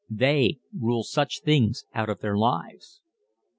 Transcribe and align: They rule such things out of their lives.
They 0.09 0.57
rule 0.75 1.03
such 1.03 1.41
things 1.41 1.85
out 1.93 2.09
of 2.09 2.21
their 2.21 2.35
lives. 2.35 3.01